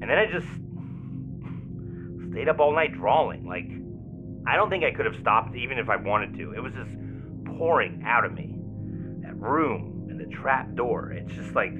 And 0.00 0.10
then 0.10 0.18
I 0.18 0.26
just 0.26 0.48
stayed 2.32 2.48
up 2.48 2.58
all 2.58 2.74
night 2.74 2.94
drawing. 2.94 3.46
Like, 3.46 3.68
I 4.46 4.56
don't 4.56 4.70
think 4.70 4.84
I 4.84 4.90
could 4.90 5.06
have 5.06 5.16
stopped 5.20 5.54
even 5.54 5.78
if 5.78 5.88
I 5.88 5.96
wanted 5.96 6.36
to. 6.38 6.52
It 6.52 6.60
was 6.60 6.72
just 6.72 6.90
pouring 7.58 8.02
out 8.04 8.24
of 8.24 8.32
me. 8.32 8.54
That 9.22 9.36
room 9.36 10.08
and 10.10 10.18
the 10.18 10.26
trap 10.34 10.74
door. 10.74 11.12
It's 11.12 11.32
just 11.32 11.54
like 11.54 11.74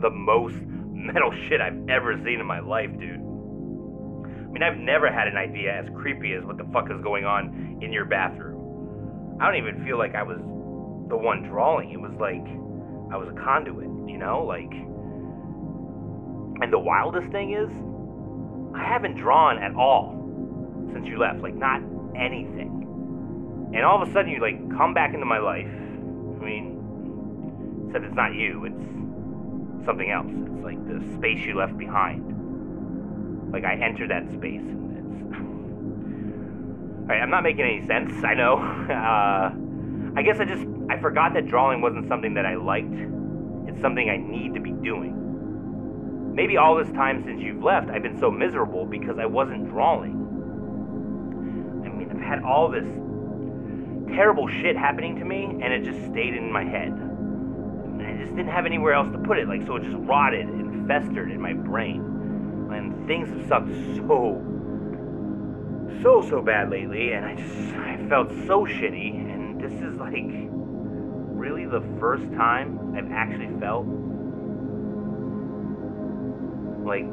the 0.00 0.10
most 0.10 0.54
metal 0.92 1.32
shit 1.48 1.60
I've 1.60 1.88
ever 1.88 2.16
seen 2.24 2.40
in 2.40 2.46
my 2.46 2.60
life, 2.60 2.90
dude. 2.98 3.20
I 3.20 4.50
mean, 4.50 4.62
I've 4.62 4.78
never 4.78 5.12
had 5.12 5.28
an 5.28 5.36
idea 5.36 5.72
as 5.72 5.86
creepy 5.96 6.32
as 6.32 6.44
what 6.44 6.58
the 6.58 6.64
fuck 6.72 6.90
is 6.90 7.00
going 7.02 7.24
on 7.24 7.78
in 7.82 7.92
your 7.92 8.04
bathroom. 8.04 9.38
I 9.40 9.46
don't 9.46 9.56
even 9.56 9.84
feel 9.84 9.98
like 9.98 10.14
I 10.14 10.22
was 10.22 10.38
the 11.08 11.16
one 11.16 11.42
drawing. 11.44 11.90
It 11.90 12.00
was 12.00 12.12
like 12.20 12.44
I 13.12 13.16
was 13.16 13.28
a 13.28 13.44
conduit, 13.44 13.88
you 14.08 14.18
know? 14.18 14.44
Like. 14.44 14.72
And 16.60 16.72
the 16.72 16.78
wildest 16.78 17.30
thing 17.30 17.54
is, 17.54 17.70
I 18.74 18.84
haven't 18.84 19.16
drawn 19.16 19.62
at 19.62 19.74
all 19.74 20.17
since 20.98 21.08
you 21.08 21.18
left. 21.18 21.40
Like, 21.40 21.54
not 21.54 21.80
anything. 22.16 23.70
And 23.74 23.84
all 23.84 24.02
of 24.02 24.08
a 24.08 24.12
sudden, 24.12 24.30
you, 24.30 24.40
like, 24.40 24.58
come 24.76 24.94
back 24.94 25.14
into 25.14 25.26
my 25.26 25.38
life. 25.38 25.66
I 25.66 26.44
mean, 26.44 27.86
except 27.86 28.04
it's 28.04 28.14
not 28.14 28.34
you, 28.34 28.64
it's 28.64 29.84
something 29.86 30.10
else. 30.10 30.26
It's 30.28 30.64
like 30.64 30.78
the 30.88 31.00
space 31.16 31.44
you 31.44 31.56
left 31.56 31.76
behind. 31.78 33.52
Like, 33.52 33.64
I 33.64 33.74
entered 33.74 34.10
that 34.10 34.28
space, 34.32 34.60
and 34.60 34.96
it's. 34.96 35.38
Alright, 37.02 37.22
I'm 37.22 37.30
not 37.30 37.42
making 37.42 37.64
any 37.64 37.86
sense, 37.86 38.12
I 38.24 38.34
know. 38.34 38.58
Uh, 38.88 39.52
I 40.16 40.22
guess 40.22 40.40
I 40.40 40.44
just. 40.44 40.66
I 40.90 40.98
forgot 40.98 41.34
that 41.34 41.46
drawing 41.46 41.82
wasn't 41.82 42.08
something 42.08 42.34
that 42.34 42.46
I 42.46 42.56
liked. 42.56 42.94
It's 43.68 43.80
something 43.80 44.08
I 44.08 44.16
need 44.16 44.54
to 44.54 44.60
be 44.60 44.72
doing. 44.72 46.32
Maybe 46.34 46.56
all 46.56 46.76
this 46.76 46.90
time 46.92 47.22
since 47.24 47.40
you've 47.42 47.62
left, 47.62 47.90
I've 47.90 48.02
been 48.02 48.18
so 48.18 48.30
miserable 48.30 48.86
because 48.86 49.18
I 49.18 49.26
wasn't 49.26 49.68
drawing. 49.68 50.27
Had 52.28 52.42
all 52.42 52.68
this 52.70 52.84
terrible 54.14 54.48
shit 54.48 54.76
happening 54.76 55.16
to 55.18 55.24
me, 55.24 55.44
and 55.44 55.72
it 55.72 55.82
just 55.82 55.98
stayed 56.10 56.34
in 56.34 56.52
my 56.52 56.62
head. 56.62 56.88
And 56.88 58.02
I 58.02 58.18
just 58.18 58.36
didn't 58.36 58.50
have 58.50 58.66
anywhere 58.66 58.92
else 58.92 59.10
to 59.12 59.18
put 59.18 59.38
it, 59.38 59.48
like, 59.48 59.64
so 59.66 59.76
it 59.76 59.84
just 59.84 59.96
rotted 59.96 60.46
and 60.46 60.86
festered 60.86 61.30
in 61.30 61.40
my 61.40 61.54
brain. 61.54 62.02
And 62.70 63.06
things 63.06 63.30
have 63.30 63.48
sucked 63.48 63.70
so, 63.96 64.42
so, 66.02 66.20
so 66.28 66.42
bad 66.42 66.68
lately, 66.68 67.12
and 67.12 67.24
I 67.24 67.34
just, 67.34 67.74
I 67.74 67.96
felt 68.10 68.28
so 68.46 68.66
shitty, 68.66 69.14
and 69.32 69.58
this 69.58 69.72
is 69.72 69.96
like 69.96 70.26
really 71.32 71.64
the 71.64 71.80
first 71.98 72.30
time 72.34 72.94
I've 72.94 73.10
actually 73.10 73.48
felt 73.58 73.86
like 76.84 77.06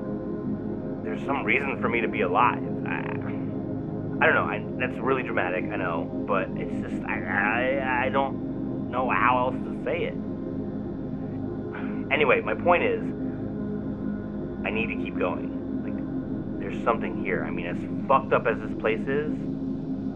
there's 1.05 1.25
some 1.25 1.45
reason 1.45 1.79
for 1.79 1.88
me 1.88 2.01
to 2.01 2.10
be 2.10 2.22
alive. 2.22 2.62
I, 2.86 3.45
I 4.22 4.25
don't 4.25 4.36
know. 4.36 4.45
I, 4.45 4.63
that's 4.79 4.98
really 5.01 5.24
dramatic. 5.24 5.65
I 5.65 5.75
know, 5.75 6.05
but 6.27 6.48
it's 6.55 6.81
just 6.81 7.03
I, 7.05 7.22
I 7.24 8.05
I 8.05 8.10
don't 8.10 8.89
know 8.89 9.10
how 9.10 9.48
else 9.48 9.55
to 9.65 9.84
say 9.84 10.05
it. 10.05 10.15
Anyway, 12.13 12.39
my 12.39 12.53
point 12.53 12.84
is, 12.84 13.01
I 14.65 14.69
need 14.69 14.88
to 14.88 14.95
keep 14.95 15.17
going. 15.17 15.51
Like, 15.84 16.62
there's 16.62 16.81
something 16.84 17.24
here. 17.24 17.43
I 17.43 17.51
mean, 17.51 17.65
as 17.65 18.07
fucked 18.07 18.31
up 18.31 18.48
as 18.48 18.57
this 18.60 18.74
place 18.79 19.05
is, 19.07 19.34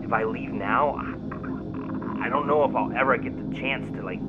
if 0.04 0.14
I 0.14 0.24
leave 0.24 0.52
now, 0.52 0.96
I, 0.96 2.26
I 2.26 2.30
don't 2.30 2.48
know 2.48 2.64
if 2.64 2.76
I'll 2.76 2.94
ever 2.96 3.18
get 3.18 3.36
the 3.36 3.56
chance 3.60 3.92
to 3.98 4.04
like 4.04 4.20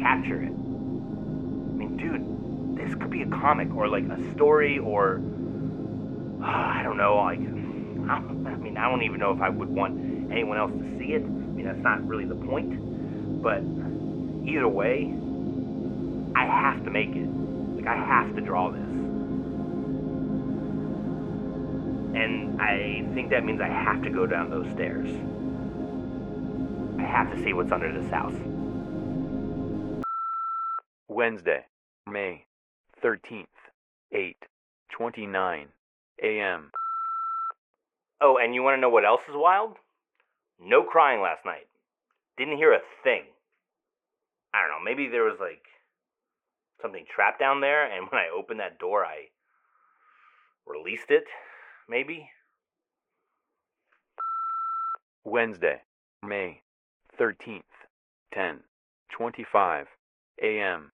capture 0.00 0.42
it. 0.42 0.48
I 0.48 1.76
mean, 1.78 1.96
dude, 1.96 2.76
this 2.76 2.94
could 2.94 3.10
be 3.10 3.22
a 3.22 3.26
comic 3.26 3.74
or 3.74 3.88
like 3.88 4.04
a 4.04 4.32
story 4.32 4.78
or 4.78 5.22
I 6.42 6.82
don't 6.82 6.98
know. 6.98 7.16
Like, 7.16 7.40
I 8.08 8.20
mean, 8.56 8.76
I 8.76 8.88
don't 8.88 9.02
even 9.02 9.20
know 9.20 9.32
if 9.32 9.40
I 9.40 9.48
would 9.48 9.68
want 9.68 10.32
anyone 10.32 10.56
else 10.56 10.72
to 10.72 10.98
see 10.98 11.12
it. 11.12 11.22
I 11.22 11.26
mean, 11.26 11.66
that's 11.66 11.78
not 11.78 12.06
really 12.06 12.24
the 12.24 12.36
point. 12.36 13.42
But 13.42 13.62
either 14.48 14.68
way, 14.68 15.14
I 16.34 16.44
have 16.44 16.84
to 16.84 16.90
make 16.90 17.10
it. 17.10 17.26
Like, 17.26 17.86
I 17.86 17.96
have 17.96 18.34
to 18.34 18.40
draw 18.40 18.70
this. 18.70 18.80
And 22.16 22.60
I 22.60 23.04
think 23.14 23.30
that 23.30 23.44
means 23.44 23.60
I 23.60 23.68
have 23.68 24.02
to 24.02 24.10
go 24.10 24.26
down 24.26 24.50
those 24.50 24.68
stairs. 24.72 25.08
I 26.98 27.02
have 27.02 27.30
to 27.34 27.42
see 27.42 27.52
what's 27.52 27.70
under 27.70 27.92
this 27.92 28.10
house. 28.10 28.34
Wednesday, 31.08 31.66
May 32.06 32.46
13th, 33.02 33.46
8:29 34.14 35.66
a.m. 36.22 36.70
Oh, 38.20 38.38
and 38.38 38.54
you 38.54 38.62
want 38.62 38.76
to 38.76 38.80
know 38.80 38.88
what 38.88 39.04
else 39.04 39.22
is 39.28 39.34
wild? 39.36 39.76
No 40.60 40.82
crying 40.82 41.20
last 41.20 41.44
night. 41.44 41.68
Didn't 42.36 42.56
hear 42.56 42.72
a 42.72 42.80
thing. 43.04 43.22
I 44.54 44.62
don't 44.62 44.70
know, 44.70 44.84
maybe 44.84 45.08
there 45.08 45.24
was 45.24 45.38
like 45.40 45.62
something 46.80 47.04
trapped 47.14 47.38
down 47.38 47.60
there, 47.60 47.84
and 47.84 48.06
when 48.10 48.20
I 48.20 48.28
opened 48.36 48.60
that 48.60 48.78
door, 48.78 49.04
I 49.04 49.28
released 50.66 51.10
it, 51.10 51.24
maybe? 51.88 52.28
Wednesday, 55.24 55.82
May 56.24 56.62
13th, 57.20 57.62
10:25 58.34 59.86
a.m. 60.42 60.92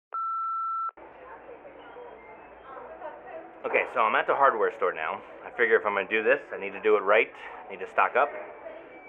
Okay, 3.65 3.89
so 3.95 4.01
I'm 4.01 4.15
at 4.15 4.27
the 4.27 4.35
hardware 4.35 4.77
store 4.77 4.93
now. 4.93 5.23
I 5.41 5.49
figure 5.57 5.81
if 5.81 5.87
I'm 5.87 5.95
gonna 5.95 6.07
do 6.07 6.23
this, 6.23 6.41
I 6.53 6.61
need 6.61 6.77
to 6.77 6.83
do 6.85 6.97
it 6.97 7.01
right. 7.01 7.33
I 7.65 7.73
need 7.73 7.81
to 7.81 7.89
stock 7.97 8.13
up. 8.15 8.29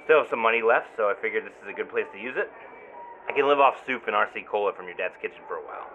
Still 0.06 0.24
have 0.24 0.30
some 0.30 0.40
money 0.40 0.62
left, 0.62 0.96
so 0.96 1.12
I 1.12 1.14
figured 1.22 1.44
this 1.44 1.52
is 1.62 1.68
a 1.68 1.76
good 1.76 1.90
place 1.90 2.08
to 2.16 2.20
use 2.20 2.40
it. 2.40 2.48
I 3.28 3.34
can 3.34 3.50
live 3.50 3.60
off 3.60 3.76
soup 3.86 4.08
and 4.08 4.16
RC 4.16 4.48
cola 4.48 4.72
from 4.72 4.86
your 4.86 4.96
dad's 4.96 5.20
kitchen 5.22 5.44
for 5.46 5.60
a 5.60 5.66
while. 5.68 5.92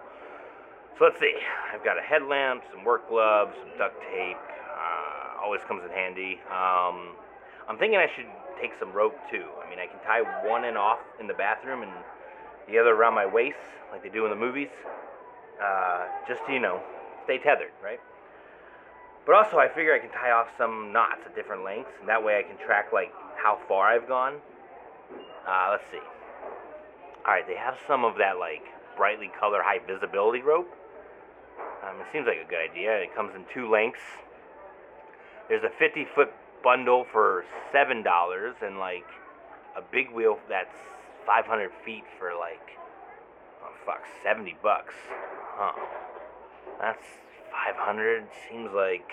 So 0.93 1.05
let's 1.05 1.19
see. 1.19 1.33
I've 1.73 1.83
got 1.83 1.97
a 1.97 2.05
headlamp, 2.05 2.61
some 2.69 2.85
work 2.85 3.09
gloves, 3.09 3.57
some 3.57 3.73
duct 3.79 3.97
tape. 4.13 4.37
Uh, 4.37 5.41
always 5.41 5.61
comes 5.67 5.81
in 5.81 5.89
handy. 5.89 6.37
Um, 6.53 7.17
I'm 7.65 7.79
thinking 7.79 7.97
I 7.97 8.13
should 8.13 8.29
take 8.61 8.77
some 8.77 8.93
rope 8.93 9.17
too. 9.31 9.49
I 9.65 9.67
mean, 9.71 9.79
I 9.79 9.87
can 9.87 9.97
tie 10.05 10.21
one 10.47 10.65
end 10.65 10.77
off 10.77 10.99
in 11.19 11.25
the 11.25 11.33
bathroom 11.33 11.81
and 11.81 11.91
the 12.69 12.77
other 12.77 12.93
around 12.93 13.15
my 13.15 13.25
waist, 13.25 13.57
like 13.91 14.03
they 14.03 14.09
do 14.09 14.25
in 14.25 14.29
the 14.29 14.37
movies. 14.37 14.69
Uh, 15.57 16.05
just 16.27 16.45
to, 16.45 16.53
you 16.53 16.59
know, 16.59 16.79
stay 17.25 17.39
tethered, 17.39 17.73
right? 17.81 17.99
But 19.25 19.35
also, 19.35 19.57
I 19.57 19.67
figure 19.67 19.93
I 19.93 19.99
can 19.99 20.09
tie 20.09 20.31
off 20.31 20.47
some 20.57 20.91
knots 20.91 21.21
at 21.25 21.35
different 21.35 21.63
lengths, 21.63 21.91
and 21.99 22.09
that 22.09 22.23
way 22.23 22.39
I 22.39 22.43
can 22.43 22.57
track 22.65 22.91
like 22.91 23.13
how 23.37 23.59
far 23.67 23.87
I've 23.87 24.07
gone. 24.07 24.37
Uh, 25.47 25.67
let's 25.71 25.83
see. 25.91 26.01
All 27.25 27.33
right, 27.33 27.45
they 27.45 27.55
have 27.55 27.75
some 27.87 28.03
of 28.03 28.17
that 28.17 28.39
like 28.39 28.63
brightly 28.97 29.29
colored 29.39 29.61
high 29.63 29.79
visibility 29.85 30.41
rope. 30.41 30.69
Um, 31.83 31.99
it 32.01 32.07
seems 32.11 32.25
like 32.25 32.37
a 32.37 32.49
good 32.49 32.61
idea. 32.61 32.97
It 32.97 33.13
comes 33.15 33.33
in 33.35 33.45
two 33.53 33.69
lengths. 33.69 34.01
There's 35.49 35.63
a 35.63 35.71
50 35.77 36.07
foot 36.15 36.31
bundle 36.63 37.05
for 37.11 37.45
seven 37.71 38.03
dollars, 38.03 38.55
and 38.63 38.79
like 38.79 39.05
a 39.77 39.81
big 39.81 40.11
wheel 40.11 40.39
that's 40.49 40.75
500 41.25 41.69
feet 41.85 42.03
for 42.17 42.31
like 42.39 42.77
oh 43.63 43.71
fuck 43.85 44.01
70 44.23 44.57
bucks. 44.63 44.93
Huh. 45.55 45.73
That's 46.79 47.05
500 47.51 48.27
seems 48.49 48.71
like 48.73 49.09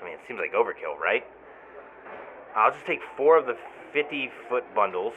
I 0.00 0.04
mean 0.04 0.14
it 0.14 0.20
seems 0.26 0.38
like 0.38 0.52
overkill, 0.52 0.98
right? 0.98 1.24
I'll 2.54 2.72
just 2.72 2.86
take 2.86 3.00
four 3.16 3.36
of 3.36 3.46
the 3.46 3.56
50 3.92 4.30
foot 4.48 4.64
bundles. 4.74 5.14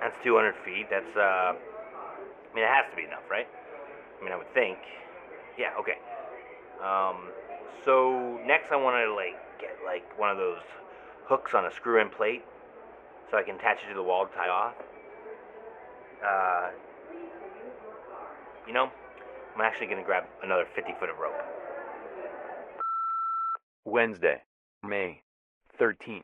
That's 0.00 0.16
200 0.22 0.54
feet. 0.64 0.86
That's 0.90 1.16
uh 1.16 1.54
I 1.54 2.54
mean 2.54 2.64
it 2.64 2.70
has 2.70 2.90
to 2.90 2.96
be 2.96 3.04
enough, 3.04 3.28
right? 3.30 3.48
I 4.20 4.24
mean 4.24 4.32
I 4.32 4.36
would 4.36 4.52
think. 4.54 4.78
Yeah, 5.58 5.70
okay. 5.78 5.98
Um 6.82 7.30
so 7.84 8.40
next 8.46 8.72
I 8.72 8.76
want 8.76 8.96
to 8.96 9.14
like 9.14 9.36
get 9.60 9.76
like 9.84 10.18
one 10.18 10.30
of 10.30 10.36
those 10.36 10.62
hooks 11.26 11.54
on 11.54 11.66
a 11.66 11.72
screw 11.72 12.00
in 12.00 12.10
plate 12.10 12.44
so 13.30 13.38
I 13.38 13.42
can 13.42 13.56
attach 13.56 13.78
it 13.84 13.88
to 13.88 13.94
the 13.94 14.02
wall 14.02 14.26
to 14.26 14.34
tie 14.34 14.48
off. 14.48 14.74
Uh 16.24 16.70
you 18.66 18.72
know, 18.72 18.90
I'm 19.54 19.60
actually 19.60 19.86
going 19.86 19.98
to 19.98 20.04
grab 20.04 20.24
another 20.42 20.64
50 20.74 20.94
foot 20.98 21.10
of 21.10 21.18
rope. 21.18 21.34
Wednesday, 23.84 24.42
May 24.82 25.22
13th, 25.80 26.22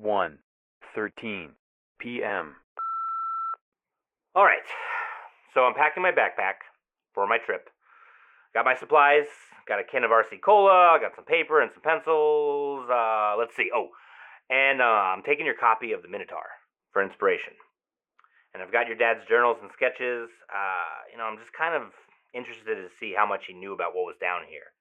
1:13 0.00 1.48
p.m. 1.98 2.56
All 4.34 4.44
right. 4.44 4.62
So 5.54 5.64
I'm 5.64 5.74
packing 5.74 6.02
my 6.02 6.12
backpack 6.12 6.62
for 7.14 7.26
my 7.26 7.38
trip. 7.38 7.68
Got 8.54 8.64
my 8.64 8.76
supplies, 8.76 9.26
got 9.66 9.80
a 9.80 9.84
can 9.84 10.04
of 10.04 10.10
RC 10.10 10.40
cola, 10.44 10.98
got 11.00 11.16
some 11.16 11.24
paper 11.24 11.60
and 11.60 11.70
some 11.72 11.82
pencils. 11.82 12.88
Uh, 12.88 13.34
let's 13.38 13.56
see. 13.56 13.70
Oh, 13.74 13.88
and 14.50 14.80
uh, 14.80 14.84
I'm 15.12 15.22
taking 15.22 15.46
your 15.46 15.56
copy 15.56 15.92
of 15.92 16.02
the 16.02 16.08
Minotaur 16.08 16.44
for 16.92 17.02
inspiration. 17.02 17.54
And 18.54 18.62
I've 18.62 18.72
got 18.72 18.86
your 18.86 18.96
dad's 18.96 19.24
journals 19.28 19.56
and 19.62 19.70
sketches. 19.72 20.28
Uh, 20.52 20.96
you 21.10 21.16
know, 21.16 21.24
I'm 21.24 21.38
just 21.38 21.52
kind 21.56 21.74
of 21.74 21.88
interested 22.34 22.76
to 22.76 22.88
see 22.98 23.14
how 23.16 23.26
much 23.26 23.46
he 23.46 23.54
knew 23.54 23.72
about 23.72 23.94
what 23.94 24.04
was 24.04 24.16
down 24.20 24.42
here. 24.48 24.72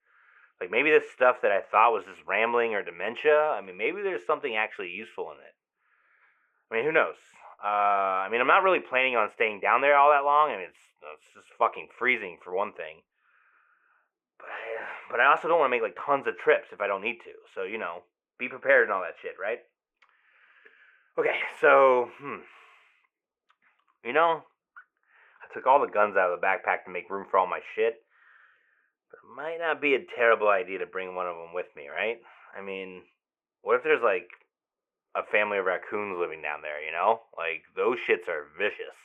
Like 0.60 0.72
maybe 0.72 0.92
this 0.92 1.10
stuff 1.14 1.38
that 1.42 1.52
I 1.52 1.62
thought 1.62 1.94
was 1.94 2.06
just 2.06 2.26
rambling 2.28 2.76
or 2.76 2.84
dementia. 2.84 3.56
I 3.58 3.62
mean, 3.62 3.78
maybe 3.78 4.02
there's 4.02 4.26
something 4.26 4.56
actually 4.56 4.90
useful 4.90 5.32
in 5.32 5.38
it. 5.38 5.56
I 6.70 6.76
mean, 6.76 6.86
who 6.86 6.92
knows? 6.92 7.18
Uh, 7.64 8.26
I 8.26 8.30
mean, 8.32 8.42
I'm 8.42 8.48
not 8.48 8.64
really 8.64 8.80
planning 8.80 9.16
on 9.16 9.30
staying 9.34 9.60
down 9.60 9.82
there 9.82 9.98
all 9.98 10.12
that 10.12 10.24
long. 10.24 10.50
I 10.50 10.58
mean, 10.58 10.70
it's 10.70 10.86
it's 11.02 11.34
just 11.34 11.58
fucking 11.58 11.90
freezing 11.98 12.38
for 12.44 12.54
one 12.54 12.74
thing. 12.74 13.02
But 14.38 14.50
I, 14.50 14.62
but 15.10 15.20
I 15.20 15.26
also 15.32 15.48
don't 15.48 15.60
want 15.60 15.70
to 15.70 15.76
make 15.76 15.82
like 15.82 15.98
tons 15.98 16.28
of 16.28 16.38
trips 16.38 16.70
if 16.72 16.82
I 16.82 16.88
don't 16.88 17.02
need 17.02 17.20
to. 17.26 17.34
So, 17.54 17.64
you 17.64 17.78
know, 17.78 18.04
be 18.40 18.48
prepared 18.48 18.84
and 18.84 18.94
all 18.94 19.02
that 19.02 19.18
shit, 19.22 19.36
right? 19.42 19.60
Okay, 21.18 21.38
so, 21.60 22.10
hmm. 22.20 22.42
You 24.04 24.14
know, 24.14 24.44
took 25.54 25.68
all 25.68 25.82
the 25.82 25.92
guns 25.92 26.16
out 26.18 26.32
of 26.32 26.40
the 26.40 26.46
backpack 26.46 26.86
to 26.86 26.92
make 26.92 27.10
room 27.10 27.26
for 27.30 27.38
all 27.38 27.48
my 27.48 27.60
shit. 27.76 28.04
But 29.10 29.20
it 29.24 29.36
might 29.36 29.60
not 29.60 29.82
be 29.82 29.96
a 29.96 30.06
terrible 30.16 30.50
idea 30.50 30.80
to 30.80 30.86
bring 30.86 31.16
one 31.16 31.28
of 31.28 31.36
them 31.36 31.54
with 31.54 31.68
me, 31.76 31.88
right? 31.90 32.18
I 32.58 32.62
mean, 32.62 33.04
what 33.62 33.76
if 33.76 33.84
there's 33.84 34.04
like 34.04 34.28
a 35.16 35.24
family 35.32 35.58
of 35.58 35.66
raccoons 35.66 36.18
living 36.20 36.42
down 36.42 36.62
there, 36.62 36.84
you 36.84 36.92
know? 36.92 37.22
Like, 37.38 37.64
those 37.76 37.98
shits 38.08 38.28
are 38.30 38.48
vicious. 38.58 38.96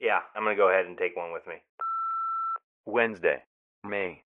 Yeah, 0.00 0.20
I'm 0.34 0.44
gonna 0.44 0.56
go 0.56 0.68
ahead 0.68 0.86
and 0.86 0.98
take 0.98 1.16
one 1.16 1.32
with 1.32 1.46
me. 1.46 1.56
Wednesday, 2.86 3.42
May 3.82 4.22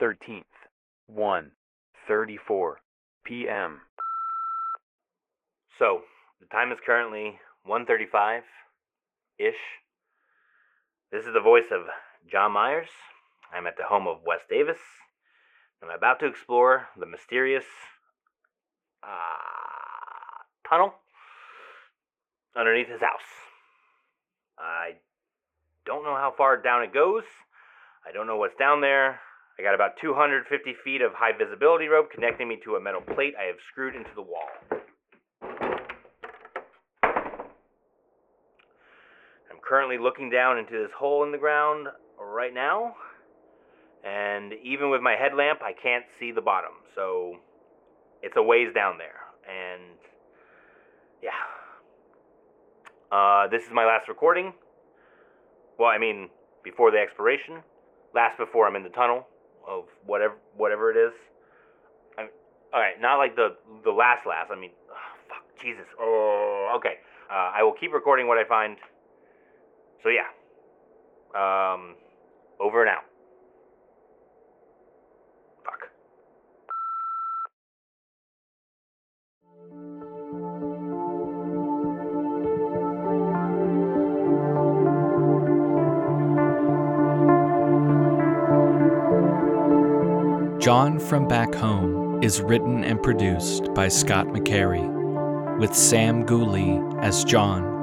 13th, 0.00 0.44
1:34 1.10 2.74
p.m. 3.24 3.80
So, 5.78 6.02
the 6.40 6.46
time 6.46 6.72
is 6.72 6.78
currently 6.84 7.38
1:35 7.66 8.42
ish. 9.38 9.54
This 11.14 11.26
is 11.26 11.32
the 11.32 11.38
voice 11.38 11.70
of 11.70 11.82
John 12.28 12.50
Myers. 12.50 12.88
I'm 13.54 13.68
at 13.68 13.76
the 13.76 13.84
home 13.84 14.08
of 14.08 14.26
Wes 14.26 14.40
Davis. 14.50 14.78
I'm 15.80 15.88
about 15.88 16.18
to 16.18 16.26
explore 16.26 16.88
the 16.98 17.06
mysterious 17.06 17.62
uh, 19.00 19.08
tunnel 20.68 20.92
underneath 22.58 22.88
his 22.88 23.00
house. 23.00 23.30
I 24.58 24.94
don't 25.86 26.02
know 26.02 26.16
how 26.16 26.34
far 26.36 26.60
down 26.60 26.82
it 26.82 26.92
goes. 26.92 27.22
I 28.04 28.10
don't 28.10 28.26
know 28.26 28.38
what's 28.38 28.58
down 28.58 28.80
there. 28.80 29.20
I 29.56 29.62
got 29.62 29.76
about 29.76 29.92
250 30.00 30.74
feet 30.82 31.00
of 31.00 31.12
high 31.14 31.38
visibility 31.38 31.86
rope 31.86 32.10
connecting 32.12 32.48
me 32.48 32.58
to 32.64 32.74
a 32.74 32.80
metal 32.80 33.02
plate 33.02 33.34
I 33.40 33.44
have 33.44 33.58
screwed 33.70 33.94
into 33.94 34.10
the 34.16 34.22
wall. 34.22 34.50
I'm 39.48 39.53
currently 39.66 39.98
looking 39.98 40.30
down 40.30 40.58
into 40.58 40.72
this 40.72 40.92
hole 40.96 41.24
in 41.24 41.32
the 41.32 41.38
ground 41.38 41.88
right 42.20 42.52
now, 42.52 42.94
and 44.04 44.52
even 44.62 44.90
with 44.90 45.00
my 45.00 45.16
headlamp, 45.16 45.60
I 45.62 45.72
can't 45.72 46.04
see 46.18 46.32
the 46.32 46.42
bottom. 46.42 46.72
So 46.94 47.36
it's 48.22 48.36
a 48.36 48.42
ways 48.42 48.72
down 48.74 48.98
there, 48.98 49.20
and 49.48 49.98
yeah. 51.22 51.30
Uh, 53.10 53.48
this 53.48 53.62
is 53.62 53.70
my 53.72 53.86
last 53.86 54.08
recording. 54.08 54.52
Well, 55.78 55.88
I 55.88 55.98
mean, 55.98 56.28
before 56.62 56.90
the 56.90 56.98
expiration, 56.98 57.62
last 58.14 58.38
before 58.38 58.66
I'm 58.66 58.76
in 58.76 58.82
the 58.82 58.90
tunnel 58.90 59.26
of 59.66 59.84
whatever 60.06 60.34
whatever 60.56 60.90
it 60.90 60.96
is. 60.96 61.12
I 62.18 62.22
mean, 62.22 62.30
all 62.72 62.80
right, 62.80 63.00
not 63.00 63.16
like 63.16 63.36
the 63.36 63.56
the 63.84 63.90
last 63.90 64.26
last. 64.26 64.50
I 64.50 64.58
mean, 64.58 64.70
oh, 64.90 65.18
fuck, 65.28 65.44
Jesus. 65.62 65.86
Oh, 66.00 66.74
okay. 66.76 66.96
Uh, 67.30 67.52
I 67.56 67.62
will 67.62 67.72
keep 67.72 67.92
recording 67.92 68.28
what 68.28 68.38
I 68.38 68.44
find. 68.44 68.76
So 70.04 70.10
yeah. 70.10 70.28
Um, 71.34 71.94
over 72.60 72.82
and 72.84 72.90
out. 72.90 73.04
Fuck. 75.64 75.88
John 90.60 90.98
from 91.00 91.26
Back 91.28 91.54
Home 91.54 92.22
is 92.22 92.42
written 92.42 92.84
and 92.84 93.02
produced 93.02 93.72
by 93.72 93.88
Scott 93.88 94.26
McCarrey, 94.26 95.58
with 95.58 95.74
Sam 95.74 96.26
Gooley 96.26 96.78
as 97.00 97.24
John. 97.24 97.73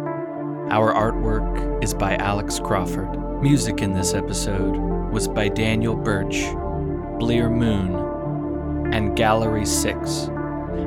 Our 0.72 0.92
artwork 0.94 1.84
is 1.84 1.94
by 1.94 2.16
Alex 2.16 2.58
Crawford. 2.58 3.42
Music 3.42 3.82
in 3.82 3.92
this 3.92 4.14
episode 4.14 4.78
was 5.12 5.28
by 5.28 5.50
Daniel 5.50 5.98
Birch, 5.98 6.46
Blear 7.20 7.50
Moon, 7.50 8.94
and 8.94 9.18
Gallery 9.18 9.66
6, 9.66 10.30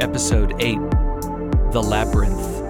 Episode 0.00 0.52
8 0.60 0.76
The 1.72 1.82
Labyrinth. 1.82 2.63